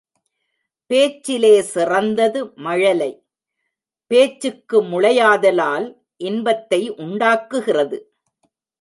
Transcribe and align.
பேச்சிலே 0.89 1.61
சிறந்தது 1.61 2.39
மழலை, 2.55 3.11
பேச்சுக்கு 4.07 4.83
முளையாதலால் 4.83 5.87
இன்பத்தை 6.17 6.81
உண்டாக்குகிறது. 6.89 7.99